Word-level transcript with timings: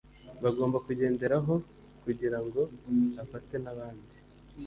bagomba 0.43 0.77
kugenderaho 0.87 1.53
ku 2.01 2.09
girango 2.19 2.61
afate 3.23 3.55
nabindi 3.63 4.15